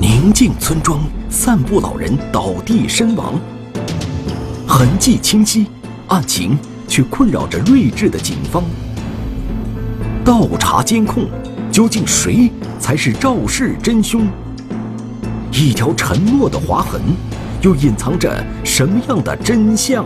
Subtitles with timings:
[0.00, 3.34] 宁静村庄散步老人倒地身亡，
[4.64, 5.66] 痕迹清晰，
[6.06, 8.62] 案情却困扰着睿智的警方。
[10.24, 11.26] 倒查监控，
[11.72, 12.48] 究竟谁
[12.78, 14.28] 才是肇事真凶？
[15.52, 17.00] 一条沉默的划痕，
[17.62, 20.04] 又隐藏着什么样的真相？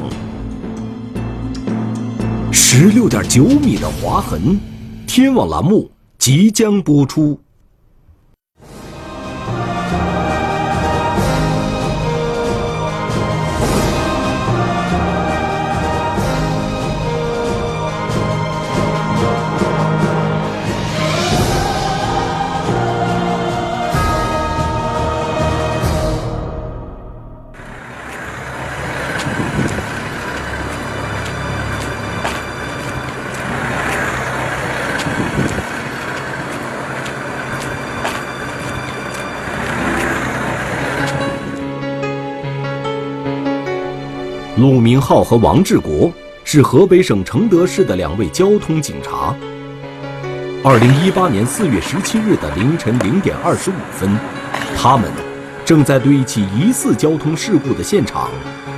[2.51, 4.59] 十六点九米的划痕，
[5.07, 7.39] 天网栏目即将播出。
[44.63, 46.09] 陆明浩和王志国
[46.45, 49.35] 是河北省承德市的两位交通警察。
[50.63, 54.17] 二零一八年四月十七日的凌晨零点二十五分，
[54.77, 55.11] 他们
[55.65, 58.31] 正在对一起疑似交通事故的现场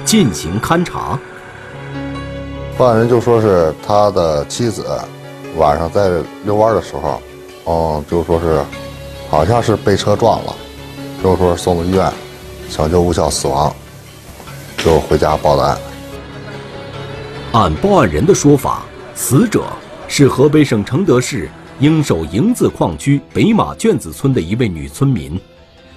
[0.07, 1.19] 进行勘查。
[2.79, 4.87] 报案人就说是他的妻子
[5.59, 6.09] 晚上在
[6.47, 7.21] 遛弯的时候，
[7.67, 8.65] 嗯，就说是
[9.29, 10.57] 好像是被车撞了，
[11.23, 12.11] 就说送到医院，
[12.71, 13.71] 抢救无效死亡。
[14.85, 15.79] 就回家报的案。
[17.53, 18.83] 按报案人的说法，
[19.15, 19.65] 死者
[20.09, 25.41] 是河北省承德市应首营子矿区北马圈子村的一位女村民，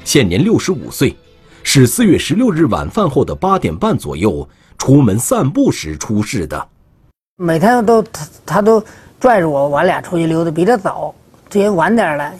[0.05, 1.17] 现年六十五岁，
[1.63, 6.67] 是四月十六日晚饭后的八点半左右出门散步时出事的。
[7.35, 8.81] 每天都他他都
[9.19, 11.13] 拽着我，我俩出去溜达，比他早，
[11.49, 12.31] 这人晚点了，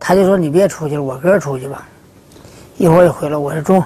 [0.00, 1.86] 他就说你别出去了，我哥出去吧，
[2.78, 3.36] 一会儿就回来。
[3.36, 3.84] 我说中。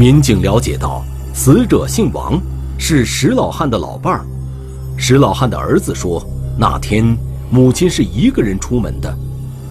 [0.00, 2.40] 民警了解到，死者姓王，
[2.78, 4.24] 是石老汉的老伴儿。
[4.96, 6.26] 石老汉的儿子说，
[6.58, 7.14] 那天
[7.50, 9.14] 母亲是一个人出门的，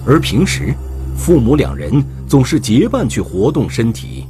[0.06, 0.72] 而平时
[1.18, 4.28] 父母两人总是结伴去活动身体。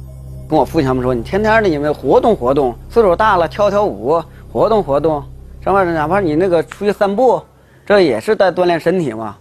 [0.48, 5.22] 跟我父亲他们说，你天天的你们活动活动，岁数大了跳跳舞，活动活动，
[5.62, 7.42] 什么哪怕你那个出去散步，
[7.84, 9.36] 这也是在锻炼身体嘛。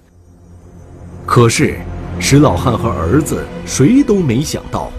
[1.25, 1.80] 可是，
[2.19, 4.92] 石老汉和儿子谁都没想到。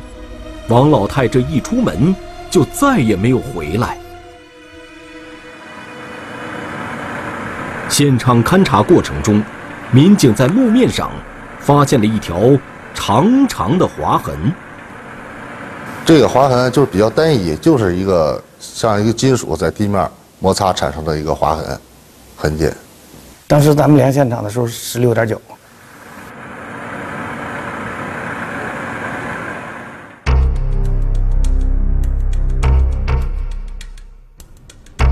[0.69, 2.15] 王老太这一出门，
[2.50, 3.97] 就再也没有回来。
[7.88, 9.43] 现场勘查过程中，
[9.91, 11.10] 民警在路面上
[11.59, 12.56] 发现了一条
[12.94, 14.53] 长长的划痕。
[16.04, 21.81] 这个划痕就是比较单一，就是一个像一个金属在地面摩擦产生的一个划痕
[22.37, 22.70] 痕迹。
[23.49, 25.41] 当时咱们量现场的时候十六点九。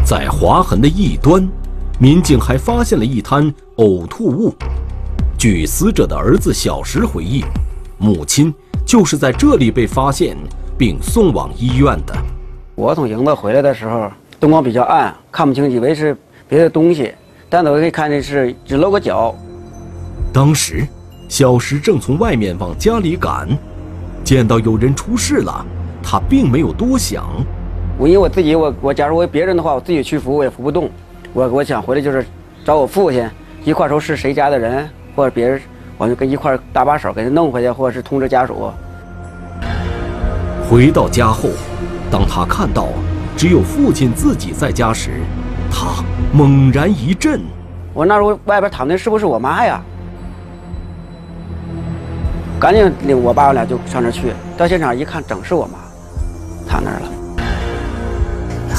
[0.09, 1.47] 在划痕的一端，
[1.99, 4.55] 民警还发现了一滩呕吐物。
[5.37, 7.45] 据死者的儿子小石回忆，
[7.99, 8.51] 母亲
[8.87, 10.35] 就是在这里被发现
[10.79, 12.17] 并送往医院的。
[12.75, 14.11] 我从营子回来的时候，
[14.41, 16.17] 灯光比较暗，看不清，以为是
[16.49, 17.13] 别的东西，
[17.51, 19.35] 但我可以看见是只露个脚。
[20.33, 20.89] 当时，
[21.29, 23.47] 小石正从外面往家里赶，
[24.25, 25.63] 见到有人出事了，
[26.03, 27.29] 他并没有多想。
[27.99, 30.89] 我因为我自己，我我假如我别人的话，我自己去扶我也扶不动。
[31.33, 32.25] 我我想回来就是
[32.65, 33.29] 找我父亲
[33.65, 35.61] 一块说是谁家的人或者别人，
[35.97, 38.71] 我就跟一块搭把手给他弄回去，或者是通知家属。
[40.71, 41.49] 回到家后，
[42.09, 42.87] 当他看到
[43.37, 45.11] 只有父亲自己在家时，
[45.69, 47.41] 他猛然一震。
[47.93, 49.83] 我那时候外边躺的是不是我妈呀？
[52.61, 55.79] 赶紧领我爸我俩就上那去，到现场一看，整是我妈
[56.69, 57.11] 躺那儿了。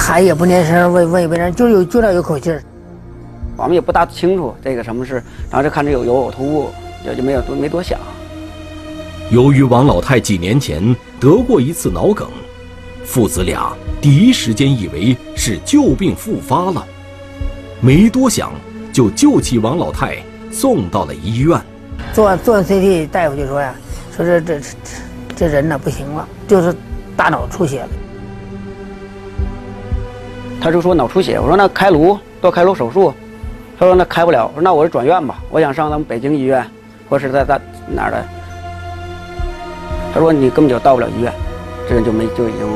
[0.09, 2.63] 喊也不念声，问问一问人，就有就那有口气儿。
[3.55, 5.21] 我们也不大清楚这个什么事，
[5.51, 6.69] 然后就看着有有呕吐物，
[7.05, 7.99] 也就没有多没多想。
[9.29, 12.27] 由于王老太几年前得过一次脑梗，
[13.05, 13.71] 父子俩
[14.01, 16.83] 第一时间以为是旧病复发了，
[17.79, 18.51] 没多想
[18.91, 20.17] 就救起王老太，
[20.51, 21.55] 送到了医院。
[22.13, 23.75] 做完做完 CT，大夫就说呀，
[24.17, 24.65] 说这这这
[25.35, 26.73] 这人呢不行了，就是
[27.15, 27.89] 大脑出血了。
[30.61, 33.13] 他就说脑出血，我说那开颅多开颅手术，
[33.79, 36.69] 他说那开不了，我说那我就转院吧，我想上咱们北京医院，
[37.09, 38.25] 或是在在哪儿的。
[40.13, 41.33] 他说你根本就到不了医院，
[41.87, 42.67] 这人就没就已经。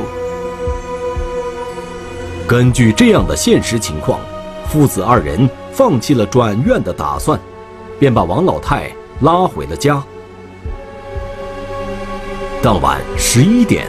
[2.47, 4.19] 根据这样的现实情况，
[4.69, 7.39] 父子二人放弃了转院的打算，
[8.00, 8.89] 便把王老太
[9.21, 10.01] 拉回了家。
[12.62, 13.88] 当晚十一点，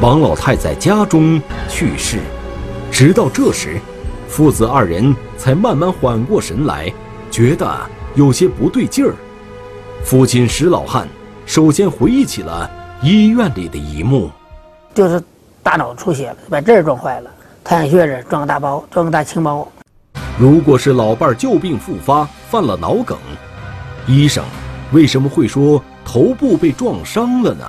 [0.00, 2.18] 王老太在家中去世。
[2.98, 3.80] 直到这时，
[4.28, 6.92] 父子二人才慢慢缓过神来，
[7.30, 7.80] 觉得
[8.16, 9.14] 有些不对劲儿。
[10.02, 11.06] 父亲石老汉
[11.46, 12.68] 首先回忆起了
[13.00, 14.28] 医院里的一幕，
[14.92, 15.22] 就是
[15.62, 17.30] 大脑出血了，把这儿撞坏了，
[17.62, 19.70] 太阳穴这儿撞个大包，撞个大青包。
[20.36, 23.16] 如果是老伴儿旧病复发，犯了脑梗，
[24.08, 24.44] 医生
[24.90, 27.64] 为什么会说头部被撞伤了呢？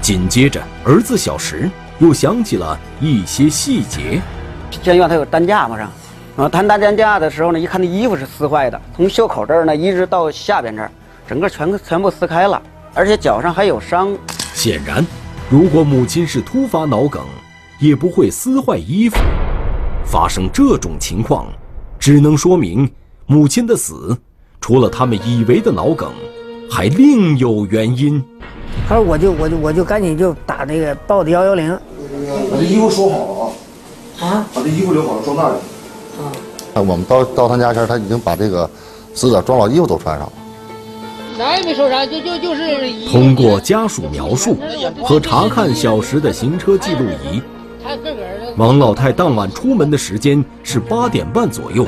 [0.00, 4.20] 紧接着，儿子小石又想起了一些细节。
[4.82, 5.90] 监院它有担架嘛上，
[6.36, 10.90] 啊，弹大担架的时候呢，一看那衣服是撕坏的，从袖口这儿呢一直到下边这儿，
[11.28, 12.60] 整个全全部撕开了，
[12.94, 14.16] 而且脚上还有伤。
[14.54, 15.06] 显然，
[15.50, 17.22] 如果母亲是突发脑梗，
[17.78, 19.16] 也不会撕坏衣服。
[20.04, 21.46] 发生这种情况，
[21.98, 22.90] 只能说明
[23.26, 24.16] 母亲的死，
[24.60, 26.10] 除了他们以为的脑梗，
[26.70, 28.22] 还另有原因。
[28.88, 31.78] 后来我就我就我就赶紧就打那个报的幺幺零，
[32.50, 34.28] 把这衣服收好了啊！
[34.28, 35.54] 啊把这衣服留好了，装袋里。
[36.74, 38.68] 啊，我们到到他家前，他已经把这个
[39.14, 40.32] 死者装好衣服都穿上了。
[41.38, 42.62] 哪也没说啥，就就就是
[43.10, 44.56] 通过家属描述
[45.02, 47.40] 和查看小石的行车记录仪，
[47.82, 51.86] 他自个儿王老太当晚出门的时间是八点半左右，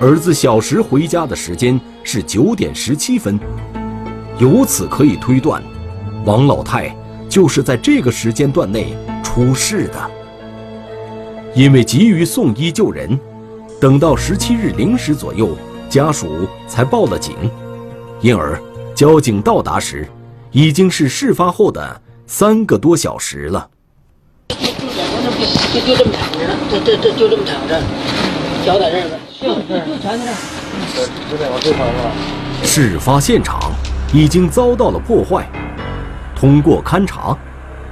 [0.00, 3.38] 儿子小石回家的时间是九点十七分。
[4.38, 5.60] 由此可以推断，
[6.24, 6.94] 王老太
[7.28, 10.10] 就是在这个时间段内出事的。
[11.54, 13.18] 因为急于送医救人，
[13.80, 15.56] 等到十七日零时左右，
[15.88, 17.34] 家属才报了警，
[18.20, 18.60] 因而
[18.94, 20.08] 交警到达时，
[20.52, 23.68] 已经是事发后的三个多小时了。
[25.72, 26.38] 就就这么躺着，
[26.70, 27.80] 这这这就这么躺着，
[28.64, 30.36] 脚在这儿呢，就就就全在这儿。
[32.62, 33.72] 事发现场
[34.12, 35.48] 已经遭到了破坏。
[36.40, 37.36] 通过勘查，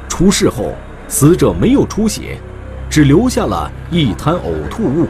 [0.09, 0.73] 出事后
[1.07, 2.39] 死者没有出血，
[2.89, 5.07] 只留下了一滩呕吐物。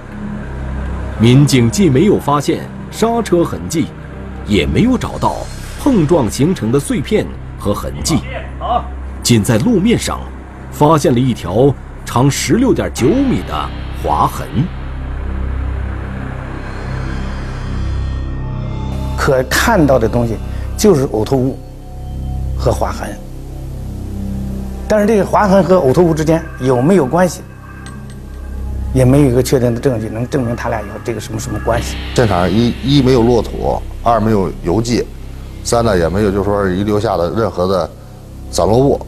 [1.20, 3.86] 民警既没有发现刹车痕迹，
[4.44, 5.46] 也没有找到
[5.78, 7.24] 碰撞形成的碎片
[7.56, 8.22] 和痕迹，
[9.22, 10.18] 仅在路面上
[10.72, 11.72] 发现了一条
[12.04, 13.70] 长十六点九米的
[14.02, 14.48] 划痕。
[19.16, 20.36] 可看到的东西
[20.76, 21.56] 就是呕吐物
[22.58, 23.16] 和划痕，
[24.88, 27.42] 但是这个划痕和呕吐物之间有没有关系，
[28.94, 31.96] 也没有一个确定的证据能证明他俩有这个什么什么关系。
[32.14, 35.04] 现场一一没有落土，二没有油迹，
[35.62, 37.90] 三呢也没有就是说遗留下的任何的
[38.50, 38.98] 散落物，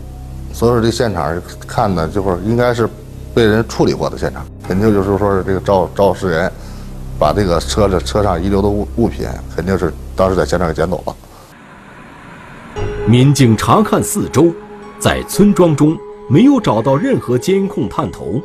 [0.52, 2.86] 所以说这现场看呢，就是应该是
[3.34, 6.52] 被人处理过的现场，肯定就是说是这个肇肇事人
[7.18, 9.26] 把这个车的车上遗留的物物品，
[9.56, 11.16] 肯定是当时在现场给捡走了。
[13.06, 14.52] 民警查看四周，
[15.00, 15.98] 在村庄中
[16.28, 18.38] 没有找到任何监控探头，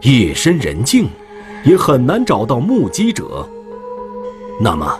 [0.00, 1.06] 夜深人静，
[1.62, 3.46] 也很难找到目击者。
[4.58, 4.98] 那么，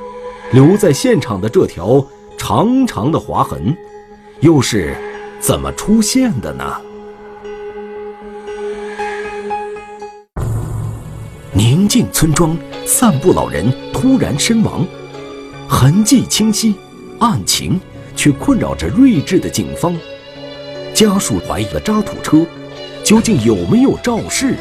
[0.52, 2.06] 留在现场的这条
[2.36, 3.74] 长长的划痕，
[4.40, 4.94] 又是
[5.40, 6.76] 怎么出现的呢？
[11.54, 12.54] 宁静村庄
[12.84, 14.86] 散步老人突然身亡，
[15.66, 16.74] 痕迹清晰，
[17.20, 17.80] 案情
[18.14, 19.96] 却困扰着睿智的警方。
[20.98, 22.44] 家属怀疑的渣土车
[23.04, 24.56] 究竟有没有肇事？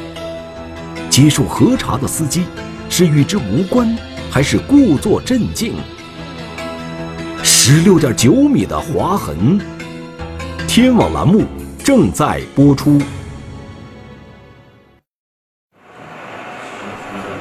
[1.09, 2.45] 接受核查的司机
[2.91, 3.97] 是与之无关，
[4.29, 5.73] 还是故作镇静？
[7.41, 9.59] 十六点九米的划痕，
[10.67, 11.43] 天网栏目
[11.83, 13.01] 正在播出。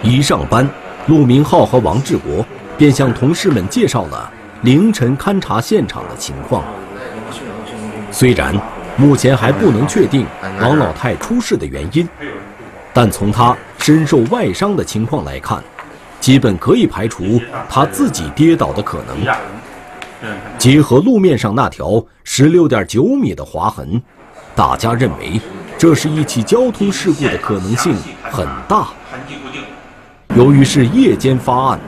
[0.02, 0.66] 一上班，
[1.06, 2.42] 陆明浩和王志国
[2.78, 6.64] 便向同事们介绍了凌晨勘察现场的情况。
[8.10, 8.58] 虽然
[8.96, 10.26] 目前还不能确定
[10.60, 12.08] 王老太出事的原因，
[12.94, 15.62] 但从她身受外伤的情况来看，
[16.18, 19.18] 基本可以排除她自己跌倒的可能。
[20.56, 24.00] 结合路面上那条十六点九米的划痕，
[24.54, 25.38] 大家认为
[25.76, 27.94] 这是一起交通事故的可能性
[28.30, 28.88] 很大。
[30.34, 31.80] 由于是夜间发案，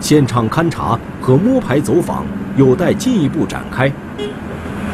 [0.00, 3.90] 现场勘查和摸排走访有待进一步展开。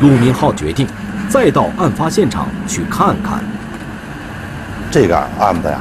[0.01, 0.87] 陆明浩决定
[1.29, 3.43] 再到案发现场去看看。
[4.91, 5.81] 这个案子呀，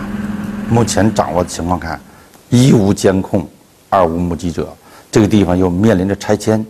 [0.70, 2.00] 目前掌握的情况看，
[2.50, 3.48] 一无监控，
[3.90, 4.74] 二无目击者，
[5.12, 6.66] 这个地方又面临着拆迁，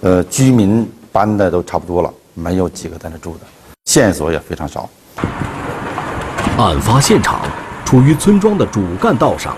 [0.00, 3.40] 呃，居民搬的都差不多了，没有几个在那住的，
[3.84, 4.88] 线索也非常少。
[6.56, 7.40] 案发现场
[7.84, 9.54] 处于村庄的主干道上，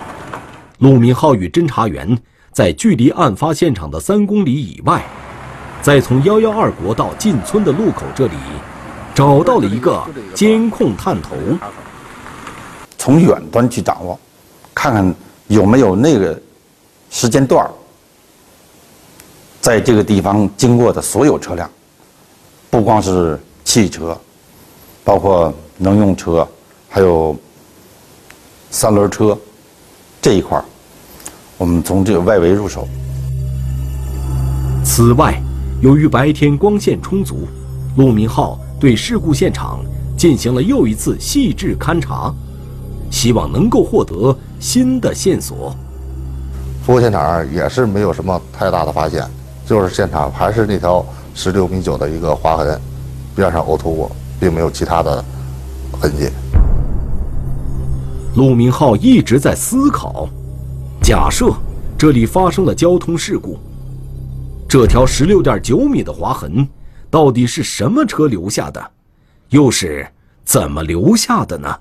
[0.79, 2.17] 陆明浩与侦查员
[2.51, 5.01] 在距离案发现场的三公里以外，
[5.85, 8.33] 在从幺幺二国道进村的路口这里，
[9.13, 11.35] 找到了一个监控探头。
[12.97, 14.19] 从远端去掌握，
[14.73, 15.15] 看看
[15.45, 16.41] 有没有那个
[17.11, 17.69] 时间段，
[19.61, 21.69] 在这个地方经过的所有车辆，
[22.71, 24.19] 不光是汽车，
[25.03, 26.47] 包括能用车，
[26.89, 27.37] 还有
[28.71, 29.37] 三轮车
[30.19, 30.65] 这一块儿，
[31.59, 32.87] 我们从这个外围入手。
[34.83, 35.39] 此外，
[35.85, 37.47] 由于白天光线充足，
[37.95, 39.81] 陆明浩对事故现场
[40.17, 42.33] 进行了又一次细致勘查，
[43.11, 45.75] 希望能够获得新的线索。
[46.83, 49.23] 服务现场也是没有什么太大的发现，
[49.63, 52.81] 就是现场还是那条十六米九的一个划痕，
[53.35, 55.23] 边上呕吐物，并没有其他的
[56.01, 56.29] 痕迹。
[58.33, 60.27] 陆明浩一直在思考：
[61.03, 61.53] 假设
[61.95, 63.59] 这里发生了交通事故，
[64.77, 66.67] 这条十六点九米的划痕
[67.09, 68.91] 到底是什么车留下的，
[69.51, 70.05] 又是
[70.43, 71.73] 怎么留下的呢？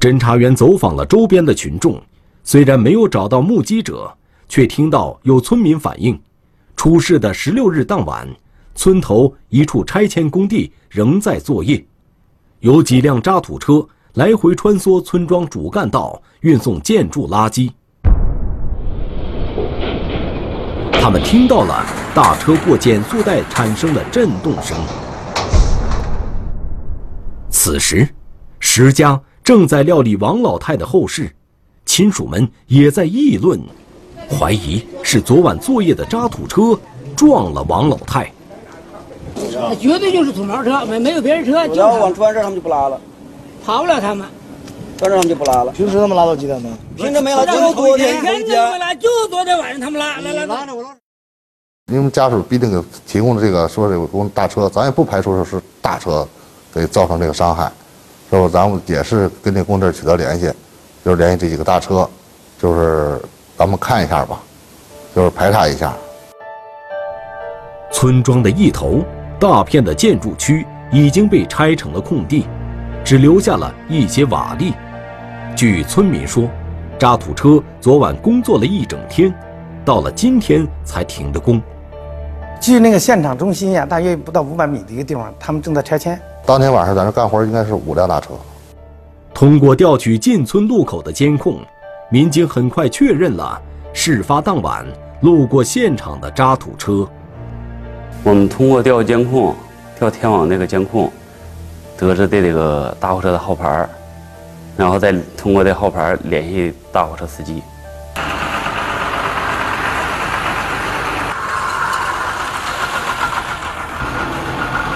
[0.00, 2.02] 侦查员走访了周边的群众，
[2.42, 4.12] 虽然没有找到目击者，
[4.48, 6.20] 却听到有村民反映，
[6.74, 8.28] 出事的十六日当晚，
[8.74, 11.86] 村头一处拆迁工地仍在作业，
[12.58, 17.70] 有几辆渣土车来回穿梭村庄主干道，运送建筑垃圾。
[21.04, 21.84] 他们听到了
[22.14, 24.74] 大车过减速带产生的震动声。
[27.50, 28.08] 此时，
[28.58, 29.20] 石家。
[29.42, 31.30] 正在料理王老太的后事，
[31.84, 33.60] 亲属们也在议论，
[34.30, 36.80] 怀疑是昨晚作业的渣土车
[37.14, 38.32] 撞了王老太。
[39.52, 41.66] 那绝对就是土毛车，没没有别人车。
[41.74, 42.98] 要往出完事他们就不拉了，
[43.62, 44.26] 跑不了他们。
[45.02, 45.72] 完事他们就不拉了。
[45.72, 46.68] 平时他们拉到几点呢？
[46.96, 50.64] 平时没拉，就昨天天都没拉，就昨天晚上他们拉，来来拉。
[50.66, 50.90] 着我拉。
[51.92, 56.26] 因为家属毕竟给提供的这个说这个公大车，咱也不排除说是大车
[56.72, 57.70] 给造成这个伤害。
[58.30, 60.50] 是吧，咱们也是跟这工地取得联系，
[61.04, 62.08] 就是联系这几个大车，
[62.58, 63.20] 就是
[63.56, 64.40] 咱们看一下吧，
[65.14, 65.94] 就是排查一下。
[67.92, 69.04] 村庄的一头，
[69.38, 72.46] 大片的建筑区已经被拆成了空地，
[73.04, 74.72] 只留下了一些瓦砾。
[75.54, 76.48] 据村民说，
[76.98, 79.32] 渣土车昨晚工作了一整天，
[79.84, 81.60] 到了今天才停的工。
[82.58, 86.18] 距那个现场中心呀，大约不到五百米的一个地方，他们正在拆迁。
[86.46, 88.30] 当天晚上在那干活，应该是五辆大车。
[89.34, 91.58] 通过调取进村路口的监控，
[92.08, 93.60] 民警很快确认了
[93.92, 94.86] 事发当晚
[95.20, 97.06] 路过现场的渣土车。
[98.22, 99.54] 我们通过调监控，
[99.98, 101.12] 调天网那个监控，
[101.96, 103.88] 得知的这个大货车的号牌
[104.76, 107.62] 然后再通过这号牌联系大货车司机。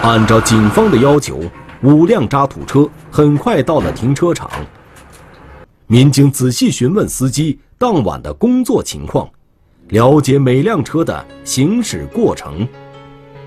[0.03, 1.39] 按照警方的要求，
[1.83, 4.51] 五辆渣土车很快到了停车场。
[5.87, 9.29] 民警仔细询问司机当晚的工作情况，
[9.89, 12.67] 了解每辆车的行驶过程。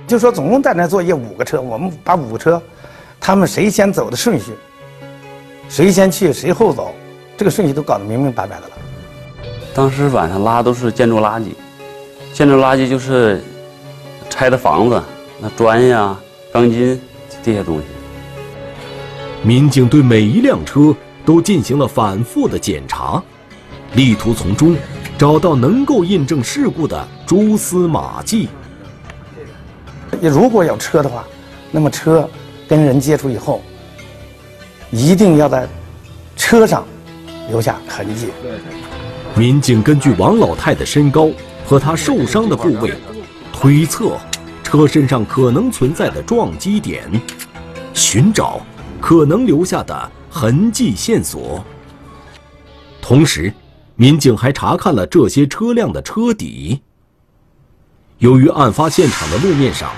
[0.08, 2.62] 就说总共在那作业五个车，我们把五个车，
[3.22, 4.54] 他们谁先走的顺序，
[5.70, 6.94] 谁先去谁后走，
[7.38, 8.72] 这个顺序都搞得明明白白的了。
[9.76, 11.50] 当时晚上拉都是建筑垃圾，
[12.34, 13.42] 建筑垃圾就是
[14.28, 15.02] 拆的房子，
[15.40, 16.18] 那砖呀。
[16.54, 17.00] 钢筋
[17.42, 17.84] 这些东西，
[19.42, 20.94] 民警对每一辆车
[21.26, 23.24] 都进行了反复的检查，
[23.94, 24.76] 力图从中
[25.18, 28.50] 找到能够印证事故的蛛丝马迹。
[30.20, 31.24] 你如果有车的话，
[31.72, 32.30] 那么车
[32.72, 33.62] 跟人接触以后，
[34.92, 35.68] 一定要在
[36.38, 36.88] 车上
[37.50, 38.30] 留下痕迹。
[39.36, 41.30] 民警根据王老太的身高
[41.66, 42.94] 和她受伤的部位
[43.52, 44.18] 推测。
[44.64, 47.04] 车身上可能存在的撞击点，
[47.94, 48.62] 寻找
[49.02, 51.62] 可能留下的痕迹线索。
[53.02, 53.54] 同时，
[53.98, 56.80] 民警还查看了这些车辆的车底。
[58.20, 59.92] 由于案发现场的路面上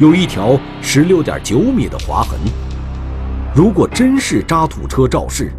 [0.00, 2.40] 有一条十六点九米的划痕，
[3.54, 5.52] 如果真是渣土车肇事，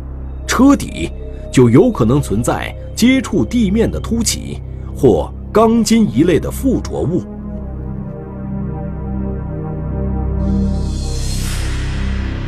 [0.48, 1.12] 车底
[1.54, 4.60] 就有可能存在接触地面的凸起
[4.96, 7.24] 或钢筋一类的附着物。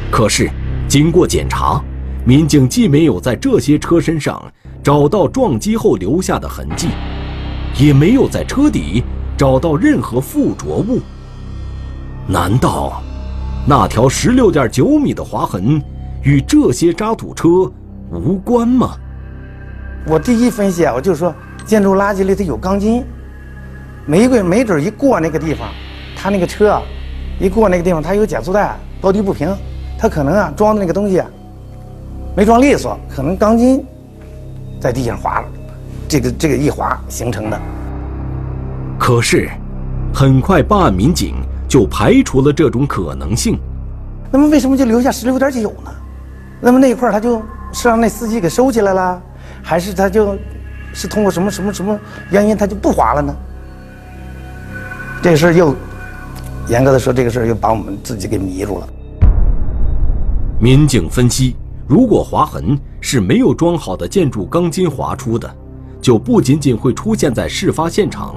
[0.09, 0.49] 可是，
[0.87, 1.79] 经过检查，
[2.25, 4.43] 民警既没有在这些车身上
[4.81, 6.87] 找到撞击后留下的痕迹，
[7.79, 9.03] 也没有在车底
[9.37, 10.99] 找到任何附着物。
[12.27, 13.01] 难道
[13.67, 15.81] 那条十六点九米的划痕
[16.21, 17.71] 与这些渣土车
[18.11, 18.95] 无关吗？
[20.07, 21.33] 我第一分析啊，我就说
[21.65, 23.03] 建筑垃圾里头有钢筋，
[24.05, 25.69] 没个没准一过那个地方，
[26.15, 26.81] 他那个车啊
[27.39, 29.53] 一过那个地方，它有减速带，高低不平，
[29.97, 31.21] 它可能啊装的那个东西
[32.35, 33.83] 没装利索，可能钢筋
[34.79, 35.47] 在地上滑了，
[36.07, 37.59] 这个这个一滑形成的。
[38.97, 39.49] 可是，
[40.13, 41.35] 很快办案民警
[41.73, 43.57] 就排除了这种可能性。
[44.31, 45.91] 那么为什么就留下十六点九呢？
[46.61, 49.19] 那么那一块儿他就是让那司机给收起来了，
[49.63, 50.37] 还是他就
[50.93, 51.99] 是通过什么什么什么
[52.29, 53.35] 原因他就不划了呢？
[55.23, 55.75] 这个事儿又
[56.67, 58.87] 严格的说，这个事儿又把我们自己给迷住了。
[60.59, 61.55] 民警分析，
[61.87, 65.51] 如果划痕是没有装好的建筑钢筋划出的，
[65.99, 68.35] 就不仅仅会出现在事发现场，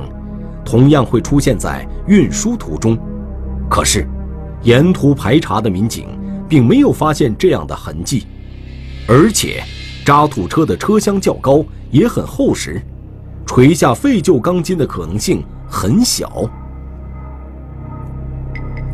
[0.65, 2.99] 同样会出现在运输途中。
[3.69, 4.07] 可是，
[4.63, 6.09] 沿途排查的民警
[6.49, 8.27] 并没有发现这样的痕迹，
[9.09, 9.63] 而且
[10.05, 12.81] 渣土车的车厢较高，也很厚实，
[13.45, 16.49] 垂下废旧钢筋的可能性很小。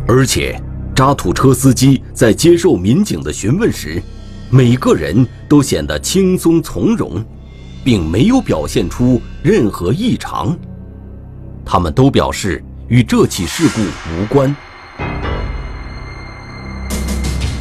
[0.09, 0.61] 而且，
[0.95, 4.03] 渣土车司机在接受民警的询问时，
[4.51, 7.25] 每个人都显得轻松从容，
[7.85, 10.57] 并没有表现出任何异常。
[11.65, 13.81] 他们都表示与这起事故
[14.13, 14.55] 无关。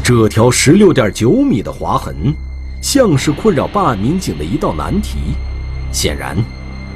[0.04, 2.34] 这条十六点九米的划痕，
[2.82, 5.36] 像是困扰办案民警的一道难题。
[5.92, 6.36] 显然，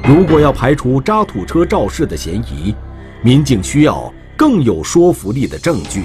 [0.06, 2.74] 如果要排除渣土车肇事的嫌疑，
[3.22, 6.04] 民警需要更有说服力的证据。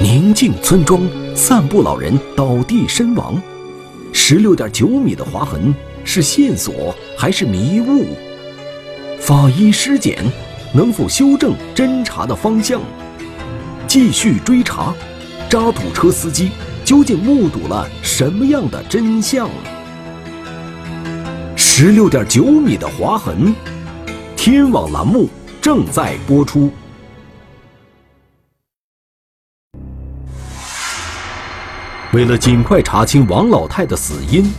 [0.00, 1.00] 宁静村庄，
[1.34, 3.40] 散步老人倒地身亡，
[4.12, 5.74] 十六点九米的划痕
[6.04, 8.16] 是线索还是迷雾？
[9.18, 10.22] 法医尸检
[10.72, 12.80] 能否修正侦查的方向？
[13.88, 14.94] 继续追查，
[15.48, 16.50] 渣土车司机
[16.84, 19.48] 究竟目睹了什么样的真相？
[21.56, 23.54] 十六点九米的划痕，
[24.36, 25.28] 天网栏目
[25.62, 26.70] 正在播出。
[32.12, 34.52] 为了尽快查清王老太的死因，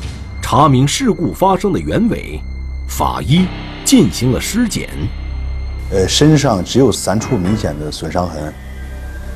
[0.47, 2.39] 查明事故发生的原委，
[2.87, 3.47] 法医
[3.83, 4.87] 进行了尸检。
[5.89, 8.53] 呃，身上只有三处明显的损伤痕，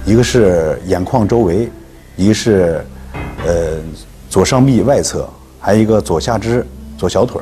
[0.06, 1.68] 一个是眼眶周围，
[2.16, 2.86] 一个是
[3.44, 3.80] 呃
[4.30, 5.28] 左上臂外侧，
[5.60, 6.64] 还有一个左下肢、
[6.96, 7.42] 左小腿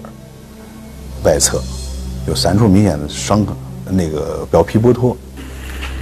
[1.26, 1.62] 外侧，
[2.26, 3.54] 有三处明显的伤痕，
[3.92, 5.16] 那个表皮剥脱。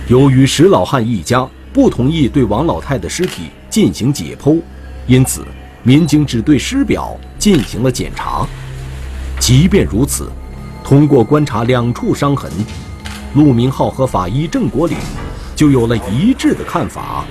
[0.07, 4.61] 由于石老汉一家不同意对王老太的尸体进行解剖，
[5.07, 5.43] 因此
[5.87, 8.43] 民警只对尸表进行了检查。
[9.39, 10.31] 即便如此，
[10.83, 12.51] 通过观察两处伤痕，
[13.35, 14.97] 陆明浩和法医郑国岭
[15.55, 17.23] 就有了一致的看法：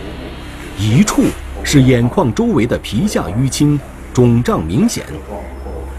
[0.79, 1.25] 一处
[1.65, 3.79] 是眼眶周围的皮下淤青
[4.13, 5.05] 肿胀明显，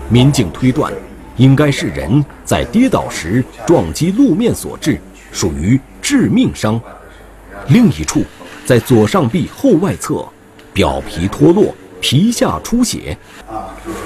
[0.07, 0.93] 民警推断
[1.35, 4.97] 应该是人在跌倒时撞击路面所致，
[5.29, 6.79] 属于致命伤；
[7.67, 8.23] 另一处
[8.65, 10.25] 在左上臂后外侧，
[10.71, 11.75] 表皮脱落，
[12.07, 13.17] 皮下出血，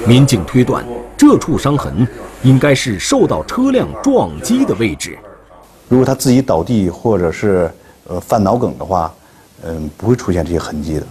[0.07, 0.85] 民警推断
[1.17, 2.07] 这处伤痕
[2.43, 5.17] 应该是受到车辆撞击的位置。
[5.89, 7.69] 如果他自己倒地或者是
[8.07, 9.13] 呃犯脑梗的话，
[9.65, 11.05] 嗯，不会出现这些痕迹的。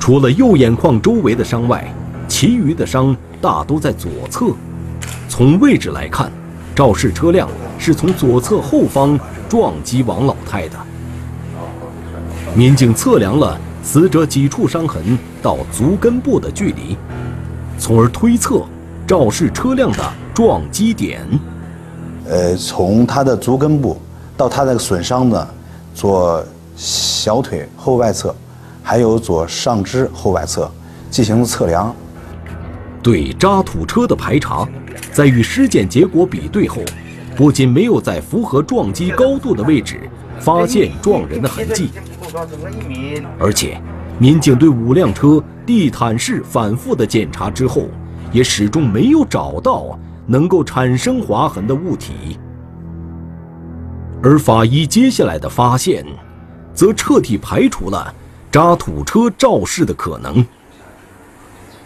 [0.00, 1.86] 除了右眼眶周围的伤外，
[2.26, 4.46] 其余的伤大都在左侧。
[5.28, 6.32] 从位置来看，
[6.74, 7.46] 肇事车辆
[7.78, 9.20] 是从左侧后方
[9.50, 10.78] 撞击王老太的。
[12.54, 16.96] 民警测量了死者几处伤痕到足根部的距离，
[17.78, 18.62] 从而推测
[19.06, 20.02] 肇事车辆的
[20.34, 21.20] 撞击点。
[22.26, 24.00] 呃，从他的足根部
[24.38, 25.46] 到他的损伤的
[25.94, 26.42] 左
[26.74, 28.34] 小腿后外侧，
[28.82, 30.68] 还有左上肢后外侧
[31.10, 31.94] 进行了测量。
[33.02, 34.66] 对渣土车的排查，
[35.12, 36.78] 在与尸检结果比对后，
[37.36, 40.08] 不仅没有在符合撞击高度的位置
[40.40, 41.90] 发现撞人的痕迹，
[43.38, 43.80] 而且
[44.18, 47.88] 民警对五辆车地毯式反复的检查之后，
[48.32, 52.38] 也始终没有找到能够产生划痕的物体。
[54.22, 56.04] 而法医接下来的发现，
[56.72, 58.14] 则彻底排除了
[58.50, 60.44] 渣土车肇事的可能。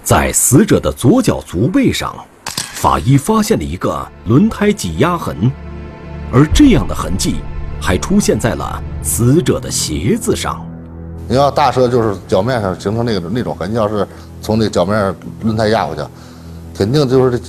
[0.02, 2.14] 在死者的左脚足背上，
[2.46, 5.50] 法医发现了一个轮胎挤压痕，
[6.32, 7.36] 而这样的痕迹
[7.80, 10.64] 还出现在了死者的鞋子上。
[11.28, 14.06] 你要大车就是脚面上形成那个那种痕迹，要是
[14.40, 16.02] 从那脚面上轮胎压过去，
[16.76, 17.40] 肯定就是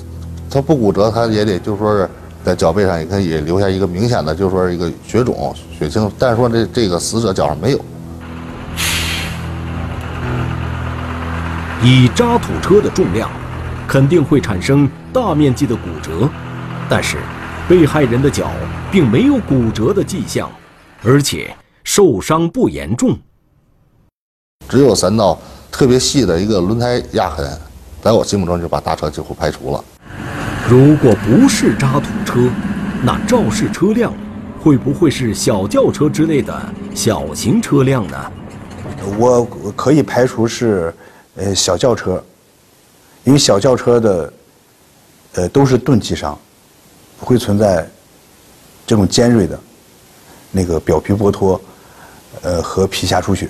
[0.50, 2.10] 它不骨折，它也得就说是
[2.44, 6.12] 在脚背上也可以留下一个明显的，就是说一个血肿、血清。
[6.20, 7.80] 但是说这这个死者脚上没有。
[11.82, 13.30] 以渣土车的重量，
[13.88, 16.28] 肯定会产生大面积的骨折，
[16.90, 17.16] 但是
[17.70, 18.52] 被害人的脚
[18.92, 20.50] 并没有骨折的迹象，
[21.04, 23.18] 而且受伤不严重。
[24.68, 25.40] 只有三道
[25.72, 27.60] 特别细的一个轮胎压痕，
[28.02, 29.84] 在我心目中就把大车几乎排除了。
[30.68, 32.50] 如果不是渣土车，
[33.04, 34.14] 那肇事车辆
[34.62, 38.32] 会不会是小轿车之类的小型车辆呢？
[39.18, 40.94] 我可以排除是
[41.36, 42.24] 呃小轿车，
[43.24, 44.34] 因为小轿车的
[45.34, 46.38] 呃都是钝器伤，
[47.20, 47.90] 不会存在
[48.90, 49.60] 这种尖锐的
[50.52, 51.62] 那个表皮剥脱，
[52.42, 53.48] 呃和皮下出血。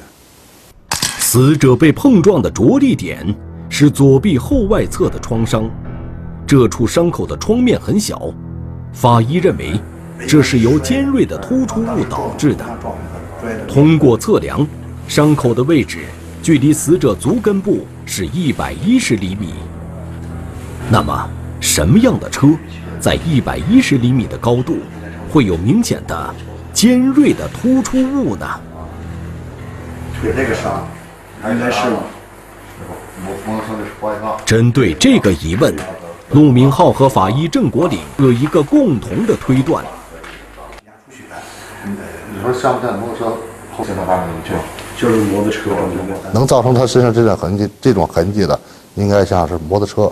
[1.18, 3.34] 死者被碰撞的着力点
[3.70, 5.72] 是左臂后外侧的创伤，
[6.46, 8.34] 这处伤口的创面很小，
[8.92, 9.80] 法医认为
[10.28, 12.66] 这是由尖锐的突出物导致的。
[13.66, 14.68] 通过测量，
[15.08, 16.00] 伤口的位置
[16.44, 19.54] 距离死者足根部是一百一十厘米。
[20.92, 21.30] 那么，
[21.62, 22.50] 什么样的车
[23.00, 24.80] 在一百一十厘米的高度
[25.32, 26.34] 会有明显的
[26.74, 28.48] 尖锐的突出物呢？
[30.22, 30.88] 腿这个伤。
[31.50, 31.88] 应该是
[34.46, 35.74] 针对这个疑问，
[36.32, 39.86] 陆明浩和法医郑国岭有一个共同的推断。
[41.86, 43.24] 你说像不像摩托车
[44.06, 44.18] 后？
[44.98, 45.72] 就是摩托车
[46.34, 48.60] 能造成他身上这种痕迹、这种痕迹的，
[48.96, 50.12] 应该像是摩托车，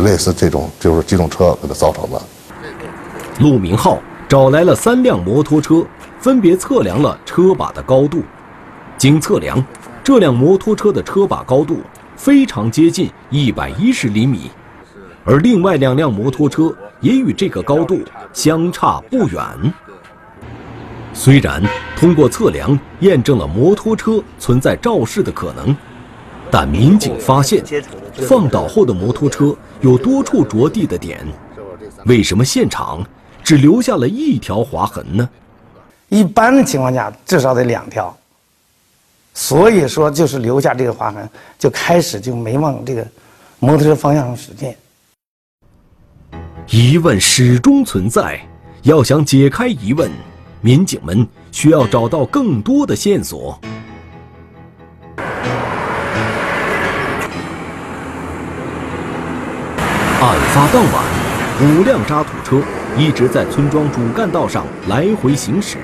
[0.00, 2.22] 类似这种就是机动车给他造成的。
[3.42, 5.84] 陆明浩找来了三辆摩托车，
[6.20, 8.22] 分别测量了车把的高度。
[8.96, 9.62] 经测量，
[10.04, 11.80] 这辆摩托车的车把高度
[12.14, 14.48] 非常接近一百一十厘米，
[15.24, 17.98] 而另外两辆摩托车也与这个高度
[18.32, 19.42] 相差不远。
[21.12, 21.60] 虽然
[21.96, 25.76] 通过测量验证了摩托车存在肇事的可能，
[26.48, 27.60] 但民警发现，
[28.14, 31.26] 放倒后的摩托车有多处着地的点，
[32.06, 33.04] 为什么现场
[33.44, 35.28] 只留下了一条划痕呢？
[36.08, 38.14] 一般的情况下，至少得两条。
[39.34, 41.28] 所以说，就是留下这个划痕，
[41.58, 43.06] 就开始就没往这个
[43.58, 44.74] 摩托车方向上使劲。
[46.68, 48.40] 疑问始终存在，
[48.82, 50.10] 要想解开疑问，
[50.60, 53.58] 民警们需要找到更多的线索。
[60.20, 61.04] 案发当晚，
[61.60, 62.62] 五辆渣土车
[62.96, 65.78] 一直在村庄主干道上来回行驶，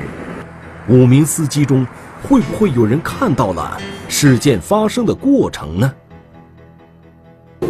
[0.88, 1.86] 五名司机中。
[2.20, 5.92] 会不会有人看到了事件发生的过程呢？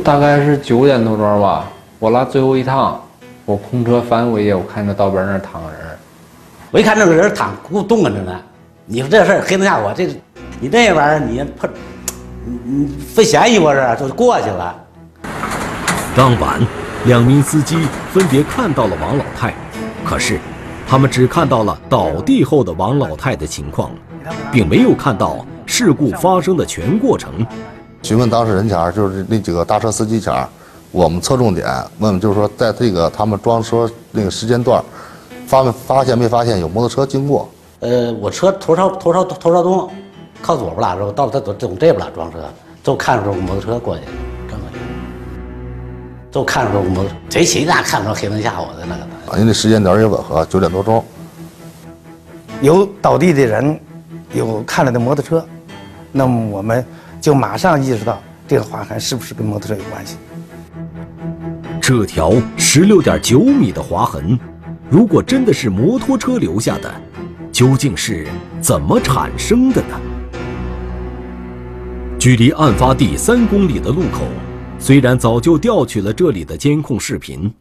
[0.03, 1.67] 大概是九点多钟吧，
[1.99, 2.99] 我拉最后一趟，
[3.45, 5.81] 我空车返回去，我看那道边那儿躺个人，
[6.71, 8.41] 我一看那个人躺咕冻着呢。
[8.87, 10.09] 你说这事儿黑灯瞎火，这
[10.59, 11.71] 你这玩意儿你碰，
[12.47, 13.97] 你你费嫌疑不是？
[14.01, 14.75] 就过去了。
[16.17, 16.59] 当晚，
[17.09, 17.75] 两名司机
[18.13, 19.55] 分别看到了王老太，
[20.05, 20.39] 可是
[20.87, 23.91] 他们只看到了倒地后的王老太的情况。
[24.53, 27.47] 并没有看到事故发生的全过程。
[28.03, 30.47] 询问当事人前就是那几个大车司机前
[30.91, 31.67] 我们侧重点
[31.99, 34.85] 问问，就是说，在这个他们装车那个时间段，
[35.47, 37.49] 发没发现没发现有摩托车经过？
[37.81, 39.91] 呃，我车头朝头朝头朝东，
[40.43, 42.39] 靠左边拉着，到他走走这边拉装车，
[42.83, 44.03] 就看着摩托车过去，
[46.31, 49.39] 正过去，就看着摩托，谁谁那看着黑灯瞎火的那个。
[49.39, 51.05] 因为那时间点也吻合，九点多钟，
[52.63, 53.79] 有倒地的人。
[54.35, 55.43] 有看了的摩托车，
[56.13, 56.85] 那么我们
[57.19, 60.19] 就马上意识到这个划痕是不是跟摩托车有关系？
[61.81, 64.39] 这条十六点九米的划痕，
[64.91, 66.93] 如果真的是摩托车留下的，
[67.51, 68.29] 究竟是
[68.61, 69.99] 怎么产生的呢？
[72.19, 74.25] 距离案发地三公里的路口，
[74.81, 77.53] 虽然早就调取了这里的监控视频，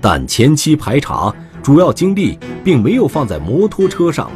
[0.00, 4.30] 但前期排查主要精力并没有放在摩托车上。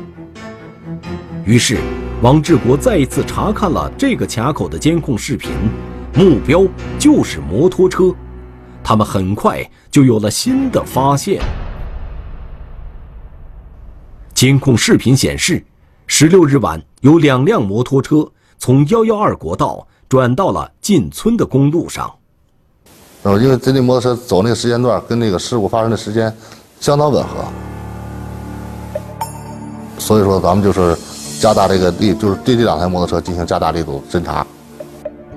[1.44, 1.78] 于是，
[2.22, 5.50] 王志国再一次查看了这个卡口的监控视频，
[6.14, 6.66] 目标
[6.98, 8.14] 就是摩托车。
[8.82, 11.42] 他们很快就有了新的发现。
[14.34, 15.62] 监控视频显示，
[16.06, 18.26] 十六日晚有两辆摩托车
[18.58, 22.12] 从幺幺二国道转到了进村的公路上。
[23.22, 26.30] 呃，因为这那摩托车走那个时间段跟那个事故发生的时间
[26.78, 27.44] 相当吻合，
[29.96, 30.94] 所以说咱们就是。
[31.40, 34.46] 加大这个力，就是对这两台摩托车进行加大力度侦查。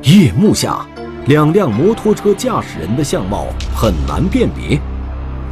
[0.02, 0.86] 夜幕下，
[1.28, 4.78] 两辆摩托车驾驶人的相貌很难辨别，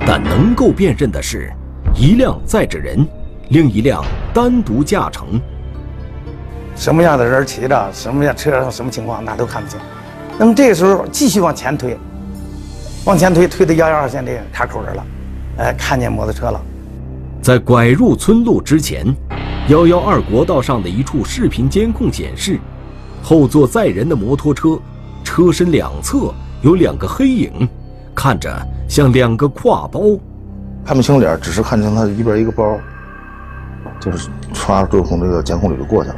[0.06, 1.50] 但能够辨认的是，
[1.96, 3.08] 一辆载着人，
[3.48, 4.04] 另一辆
[4.34, 5.40] 单独驾乘。
[6.82, 9.80] 什么样的人骑着，什么样车上什么情况，那都看得清。
[10.40, 11.96] 那么这个时候继续往前推，
[13.06, 15.06] 往前推，推到幺幺二线这个卡口这儿了，
[15.60, 16.60] 哎，看见摩托车了。
[17.40, 19.06] 在拐入村路之前，
[19.68, 22.60] 幺幺二国道上的一处视频监控显示，
[23.22, 24.80] 后座载人的摩托车
[25.24, 27.70] 车身两侧有两个黑影，
[28.16, 28.52] 看着
[28.90, 30.02] 像两个挎包。
[30.84, 32.76] 看不清脸，只是看清他一边一个包，
[34.00, 36.16] 就是唰就从这个监控里就过去了。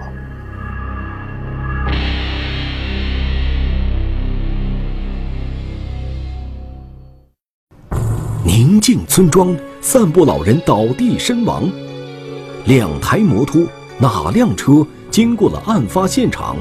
[8.46, 11.72] 宁静村庄，散步老人倒地身亡。
[12.66, 13.62] 两台摩托，
[13.98, 16.58] 哪辆车经过了案发现场？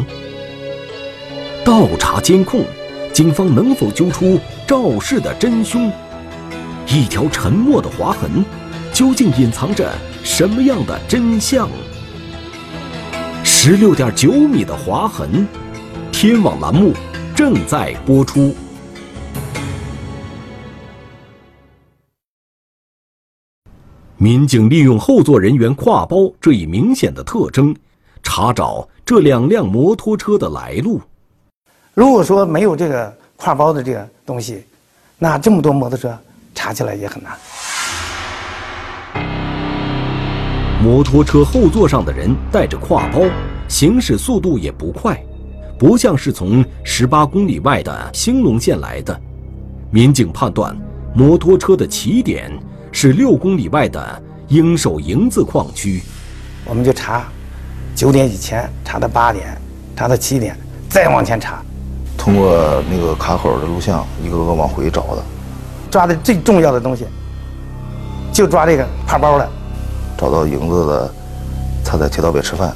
[1.65, 2.65] 倒查监控，
[3.13, 5.91] 警方能否揪出肇事的真凶？
[6.87, 8.45] 一条沉默的划痕，
[8.93, 9.93] 究竟隐藏着
[10.23, 11.69] 什么样的真相？
[13.43, 15.49] 十六点九米的划痕，
[16.13, 16.93] 天网栏目
[17.35, 18.55] 正在播出。
[24.23, 27.75] 民警利用后座人员挎包这一明显的特征，
[28.23, 31.01] 查找这两辆摩托车的来路。
[31.93, 34.63] 如果说没有这个挎包的这个东西，
[35.19, 36.17] 那这么多摩托车
[36.55, 37.33] 查起来也很难。
[40.81, 43.29] 摩托车后座上的人带着挎包，
[43.67, 45.21] 行驶速度也不快，
[45.77, 49.21] 不像是从十八公里外的兴隆县来的。
[49.91, 50.81] 民警判断，
[51.13, 52.57] 摩托车的起点
[52.93, 56.03] 是六公里外的应寿营子矿区。
[56.65, 57.25] 我们就查，
[57.95, 59.61] 九点以前查到八点，
[59.97, 60.57] 查到七点，
[60.89, 61.61] 再往前查，
[62.17, 65.25] 通过那个卡口的录像，一个个往回找的，
[65.91, 67.07] 抓的最重要的东西，
[68.33, 69.49] 就抓这个挎包的。
[70.17, 71.15] 找到营子的，
[71.85, 72.73] 他在铁道北吃饭。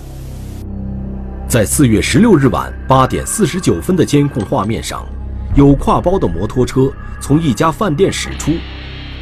[1.49, 5.07] 在四月十六日晚八点四十九分的监控画面上，
[5.55, 8.51] 有挎包的摩托车从一家饭店驶出，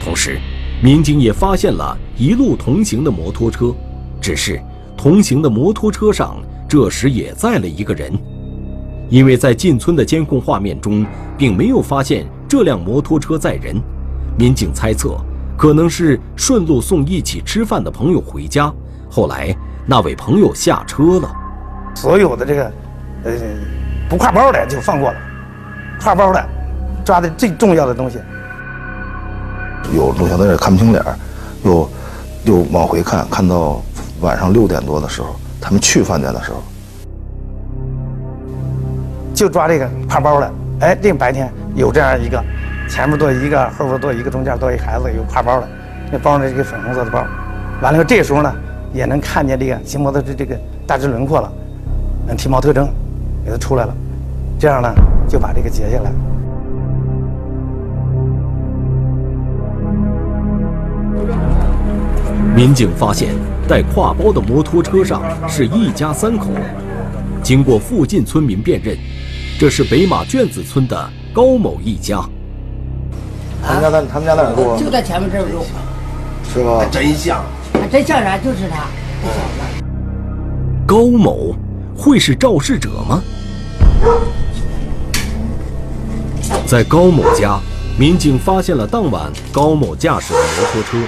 [0.02, 0.40] 同时，
[0.82, 3.74] 民警也发现了一路同行的摩托车，
[4.20, 4.60] 只是
[4.96, 6.36] 同行的摩托车上
[6.68, 8.12] 这时也载了一个人，
[9.08, 11.06] 因为在进村的监控画面中
[11.38, 13.80] 并没有发现这辆摩托车载人，
[14.38, 15.16] 民警猜测。
[15.56, 18.70] 可能是顺路送一起吃饭的朋友回家，
[19.08, 19.56] 后来
[19.86, 21.32] 那位朋友下车了。
[21.94, 22.72] 所有的这个，
[23.22, 23.32] 呃，
[24.08, 25.18] 不挎包的就放过了，
[26.00, 26.44] 挎包的
[27.04, 28.18] 抓的最重要的东西。
[29.92, 31.14] 有录像在这看不清脸儿，
[31.64, 31.88] 又
[32.44, 33.80] 又往回看，看到
[34.20, 35.28] 晚上六点多的时候，
[35.60, 36.62] 他们去饭店的时候，
[39.34, 40.50] 就抓这个挎包的。
[40.80, 42.42] 哎，这个白天有这样一个。
[42.88, 45.68] 前面坐一个，后边坐一个，中间坐一孩子，有挎包的，
[46.12, 47.24] 那包呢是个粉红色的包。
[47.80, 48.52] 完了，这时候呢
[48.92, 50.54] 也能看见这个骑摩托的这个
[50.86, 51.52] 大致轮廓了，
[52.28, 52.86] 嗯，体貌特征
[53.44, 53.94] 给它出来了。
[54.58, 54.92] 这样呢
[55.28, 56.12] 就把这个截下来。
[62.54, 63.34] 民警发现
[63.66, 66.50] 带挎包的摩托车上是一家三口，
[67.42, 68.96] 经过附近村民辨认，
[69.58, 72.20] 这是北马圈子村的高某一家。
[73.60, 74.78] 他们家在他们家在哪住啊？
[74.78, 75.64] 就在前面这儿住，
[76.54, 76.86] 是吧？
[76.92, 77.44] 真像，
[77.90, 78.38] 真像啥？
[78.38, 78.86] 就是他，
[80.86, 81.56] 高某
[81.96, 83.20] 会是肇事者吗？
[86.68, 87.58] 在高某家，
[87.98, 90.98] 民警发现了当晚高某驾驶的摩托车。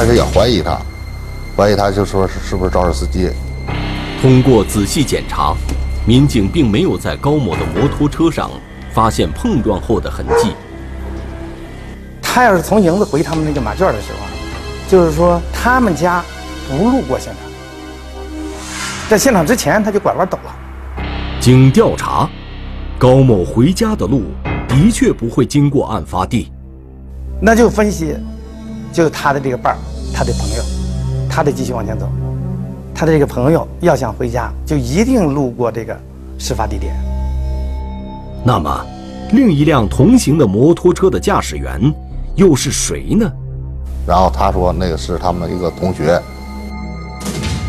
[0.00, 0.80] 开始也怀疑他，
[1.54, 3.28] 怀疑他就说是是不是肇事司机。
[4.22, 5.54] 通过仔细检查，
[6.06, 8.50] 民警并没有在高某的摩托车上。
[8.92, 10.52] 发现碰撞后的痕迹。
[12.20, 14.26] 他要是从营子回他们那个马圈的时候，
[14.88, 16.24] 就是说他们家
[16.68, 17.50] 不路过现场，
[19.08, 20.52] 在现场之前他就拐弯走了。
[21.40, 22.28] 经调查，
[22.98, 24.24] 高某回家的路
[24.66, 26.50] 的确不会经过案发地。
[27.40, 28.16] 那就分析，
[28.92, 29.78] 就是他的这个伴儿，
[30.20, 30.62] 他的朋友，
[31.30, 32.06] 他得继续往前走。
[32.94, 35.98] 他的这个朋友要想回家，就一定路过这个
[36.36, 36.94] 事发地点。
[38.44, 38.84] 那么，
[39.32, 41.80] 另一辆同行的摩托车的驾驶员
[42.34, 43.32] 又是谁呢？
[44.06, 46.20] 然后他说，那个是他们一个同学。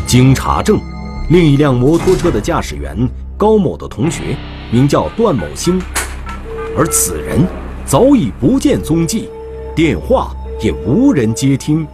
[0.06, 0.78] 经查证，
[1.30, 2.94] 另一辆摩托车的驾驶员
[3.38, 4.36] 高某的同学
[4.70, 5.80] 名叫段某兴，
[6.76, 7.46] 而此人
[7.86, 9.30] 早已不见踪迹，
[9.74, 11.88] 电话也无人接听。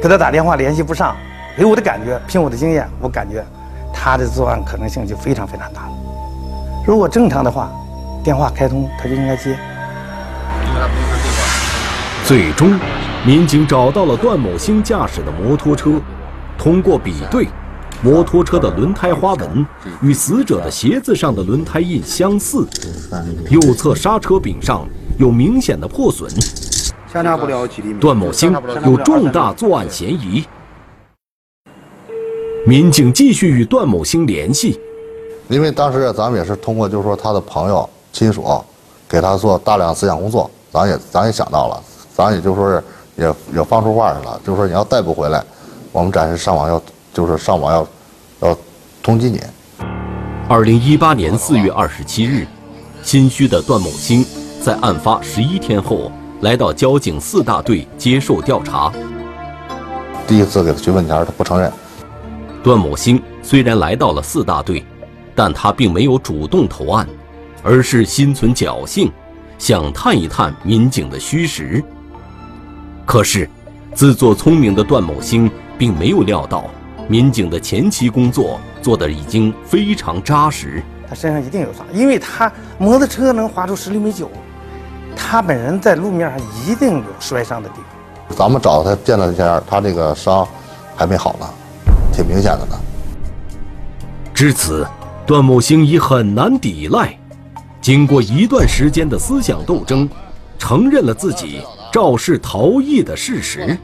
[0.00, 1.16] 给他打电话联系不上，
[1.56, 3.44] 给我的感觉，凭我的经验，我感觉
[3.92, 5.92] 他的作案可能性就非常非常大了。
[6.86, 7.68] 如果正常的话，
[8.22, 9.58] 电话开通他就应该接。
[12.24, 12.78] 最终，
[13.26, 16.00] 民警找到了段某兴驾驶的摩托车，
[16.56, 17.48] 通过比对，
[18.00, 19.66] 摩托车的轮胎花纹
[20.00, 22.64] 与死者的鞋子上的轮胎印相似，
[23.50, 24.86] 右侧刹车柄上
[25.18, 26.30] 有明显的破损，
[27.12, 28.00] 相差不了几厘米。
[28.00, 28.52] 段某星
[28.84, 30.44] 有重大作案嫌疑。
[32.66, 34.78] 民警继续与段某星联系，
[35.48, 38.44] 因为当时咱们也是通过就是说他的朋友亲属，
[39.08, 41.82] 给他做大量思想工作，咱也咱也想到了，
[42.14, 42.84] 咱也就说是
[43.16, 45.42] 也也放出话来了，就是说你要逮不回来，
[45.92, 46.82] 我们暂时上网要
[47.14, 47.88] 就是上网要
[48.46, 48.58] 要
[49.02, 49.40] 通缉你。
[50.46, 52.46] 二零一八年四月二十七日，
[53.02, 54.22] 心虚的段某星
[54.62, 58.92] 在案发十一天后来到交警四大队接受调查。
[60.26, 61.72] 第一次给他询问前，他不承认。
[62.62, 64.84] 段某兴虽然来到了四大队，
[65.34, 67.08] 但他并没有主动投案，
[67.62, 69.10] 而是心存侥幸，
[69.58, 71.82] 想探一探民警的虚实。
[73.06, 73.48] 可是，
[73.94, 76.70] 自作聪明的段某兴并没有料到，
[77.08, 80.82] 民警的前期工作做得已经非常扎实。
[81.08, 84.30] 他身上一定有伤，因为他摩托车能划出十厘米九，
[85.18, 88.36] 他本人在路面上一定有摔伤的地方。
[88.36, 90.46] 咱们找他见了一下，他这个伤
[90.96, 91.46] 还没好呢。
[92.12, 92.78] 挺明显的呢。
[94.32, 94.86] 至此，
[95.26, 97.18] 段某星已很难抵赖。
[97.80, 100.08] 经过一段时间的思想斗争，
[100.58, 103.76] 承认了自己肇事逃逸的事实。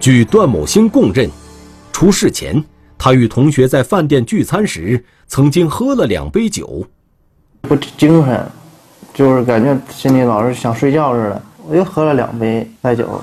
[0.00, 1.30] 据段某兴供认，
[1.92, 2.64] 出事前，
[2.96, 6.86] 他与同学在饭店聚餐时，曾经喝了两杯酒。
[7.62, 8.50] 不精神，
[9.12, 13.20] 就是感觉心里老是想睡觉似的，我又喝了两杯白酒。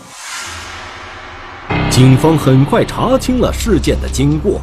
[1.90, 4.60] 警方很快查清了事件的经过。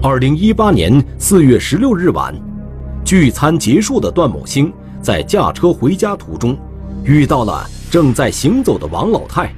[0.00, 2.32] 二零一八年四月十六日晚，
[3.04, 6.56] 聚餐结束的段某兴在驾车回家途中，
[7.02, 9.52] 遇到了正在行走的王老太。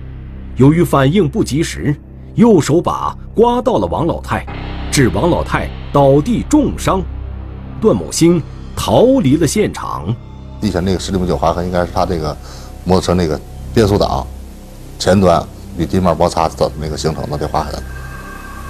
[0.56, 1.94] 由于反应不及时，
[2.34, 4.46] 右手把刮到了王老太，
[4.90, 7.02] 致王老太倒地重伤。
[7.80, 8.42] 段某兴
[8.76, 10.14] 逃离了现场。
[10.60, 12.36] 地下那个十厘米九划痕，应该是他这个
[12.84, 13.40] 摩托车那个
[13.72, 14.26] 变速档
[14.98, 15.42] 前端
[15.78, 17.82] 与地面摩擦的那个形成的这划痕，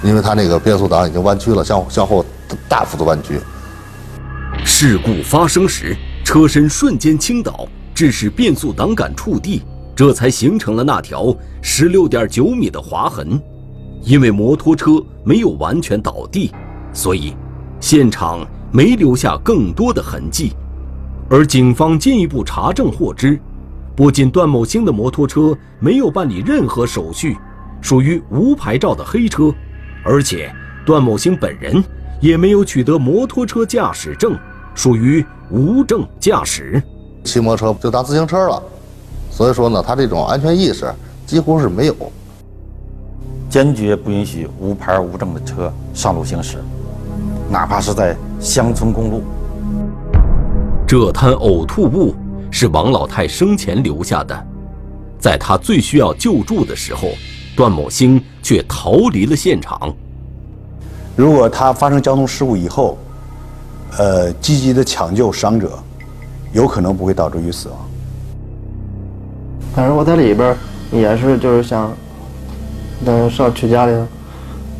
[0.03, 2.25] 因为他那个变速档已经弯曲了，向向后
[2.69, 3.39] 大幅度弯曲。
[4.63, 9.61] 事故发生时，车身瞬间倾倒，致使变速档杆触地，
[9.93, 13.41] 这才形成了那条十六点九米的划痕。
[14.03, 16.51] 因为摩托车没有完全倒地，
[16.93, 17.35] 所以
[17.79, 20.53] 现场没留下更多的痕迹。
[21.29, 23.39] 而警方进一步查证获知，
[23.95, 27.37] 不仅段某兴的摩托车没有办理任何手续，
[27.79, 29.53] 属于无牌照的黑车，
[30.03, 30.53] 而且
[30.85, 31.81] 段某兴本人
[32.19, 34.37] 也没有取得摩托车驾驶证，
[34.73, 36.81] 属于无证驾驶。
[37.23, 38.61] 骑摩托车就当自行车了，
[39.29, 40.91] 所以说呢，他这种安全意识
[41.25, 41.95] 几乎是没有。
[43.51, 46.59] 坚决不允许无牌无证的车上路行驶，
[47.49, 49.23] 哪怕是在乡村公路。
[50.87, 52.15] 这滩呕吐物
[52.49, 54.47] 是王老太生前留下的，
[55.19, 57.09] 在她最需要救助的时候，
[57.53, 59.93] 段某兴却逃离了现场。
[61.17, 62.97] 如果他发生交通事故以后，
[63.97, 65.77] 呃，积极的抢救伤者，
[66.53, 67.77] 有可能不会导致于死亡。
[69.75, 70.55] 但是我在里边
[70.89, 71.91] 也是就是想，
[73.05, 73.93] 嗯，上去家里，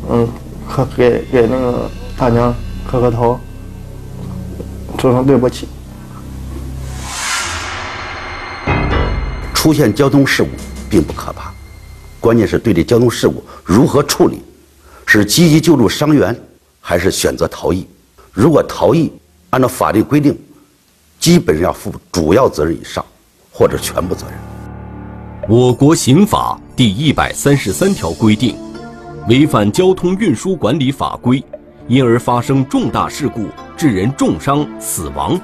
[0.08, 0.28] 嗯，
[0.68, 2.54] 磕给给那个大娘
[2.88, 3.38] 磕个头，
[4.98, 5.68] 说声对不起。
[9.52, 10.50] 出现交通事故
[10.90, 11.52] 并不可怕，
[12.20, 14.42] 关键是对这交通事故如何处理，
[15.06, 16.36] 是积极救助伤员，
[16.80, 17.86] 还是选择逃逸？
[18.32, 19.12] 如果逃逸，
[19.50, 20.36] 按照法律规定，
[21.18, 23.04] 基本上要负主要责任以上，
[23.52, 24.38] 或者全部责任。
[25.48, 28.56] 我国刑法第一百三十三条规定，
[29.28, 31.40] 违反交通运输管理法规，
[31.86, 35.40] 因而发生重大事故致人重伤、死亡，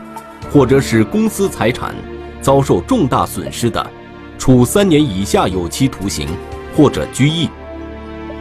[0.53, 1.95] 或者使公司财产
[2.43, 3.91] 遭受重大损失的。
[4.37, 6.27] 处三年以下有期徒刑，
[6.77, 7.47] 或者拘役；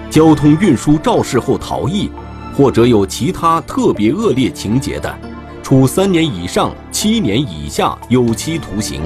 [0.09, 2.09] 交通运输肇事后逃逸，
[2.55, 5.15] 或者有其他特别恶劣情节的，
[5.61, 9.01] 处三年以上七年以下有期徒刑；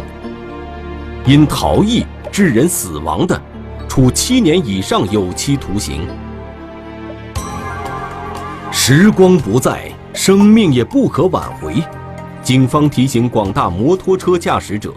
[1.27, 3.41] 因逃逸致人死亡的，
[3.91, 6.07] 处七年以上有期徒刑。
[8.71, 11.83] 时光不再，生命也不可挽回。
[12.41, 14.93] 警方提醒广大摩托车驾驶者。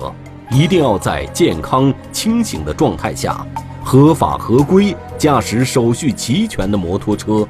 [0.49, 3.45] 一定要在健康清醒的状态下，
[3.83, 7.45] 合法合规驾驶手续齐全的摩托车。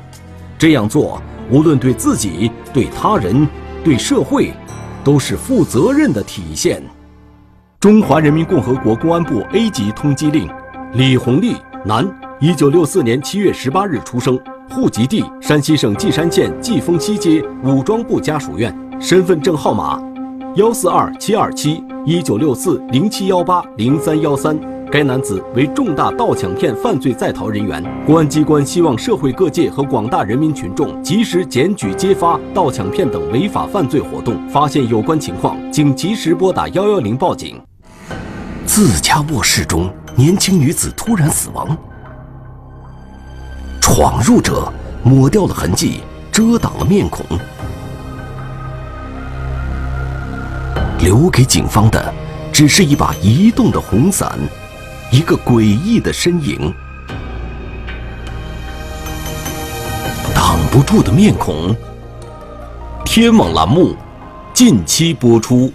[0.56, 1.20] 这样做，
[1.50, 3.46] 无论对自己、对他人、
[3.84, 4.50] 对社会，
[5.04, 6.82] 都是负责任的体现。
[7.78, 10.48] 中华人民共和国公安部 A 级通缉令：
[10.96, 14.38] 李红利，男，一九六四年七月十八日出生，
[14.70, 20.00] 户籍地山西省稷山县季风西街武装部家属院，身份证号码：
[20.54, 24.56] 幺四二七二七一九六四零七幺八零三幺三。
[24.88, 37.60] 该男子为重大盗抢骗犯罪在逃人员，公安机关希望社会各界和广大人民群众及时检举揭发盗抢骗等违法犯罪活动，发现有关情况，请及时拨打幺幺零报警。
[38.64, 41.76] 自家卧室中，年轻女子突然死亡，
[43.80, 47.26] 闯入者抹掉了痕迹，遮挡了面孔，
[51.00, 52.14] 留给警方的
[52.52, 54.38] 只是一把移动的红伞。
[55.10, 56.72] 一个诡异的身影，
[60.34, 61.74] 挡不住的面孔。
[63.04, 63.94] 天网栏目，
[64.52, 65.72] 近期播出。